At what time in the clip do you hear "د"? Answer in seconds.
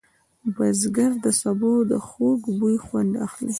1.23-1.25, 1.91-1.93